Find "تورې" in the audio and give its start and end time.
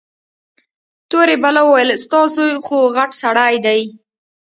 1.09-1.35